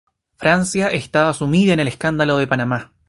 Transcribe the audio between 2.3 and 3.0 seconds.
de Panamá.